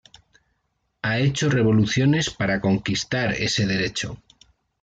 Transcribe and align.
Ha 1.03 1.19
hecho 1.19 1.47
revoluciones 1.47 2.31
para 2.31 2.59
conquistar 2.59 3.33
ese 3.33 3.67
derecho. 3.67 4.17